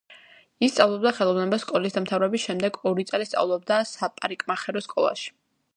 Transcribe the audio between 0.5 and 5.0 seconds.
ის სწავლობდა ხელოვნებას სკოლის დამთავრების შემდეგ, ორი წელი სწავლობდა საპარიკმახერო